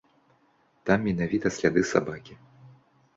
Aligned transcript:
Там 0.89 1.03
менавіта 1.07 1.51
сляды 1.57 1.83
сабакі. 1.91 2.33